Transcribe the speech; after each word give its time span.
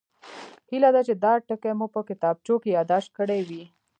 هیله 0.69 0.89
ده 0.95 1.01
چې 1.07 1.13
دا 1.23 1.33
ټکي 1.47 1.71
مو 1.79 1.87
په 1.95 2.01
کتابچو 2.09 2.55
کې 2.61 2.69
یادداشت 2.77 3.09
کړي 3.17 3.39
وي 3.47 3.63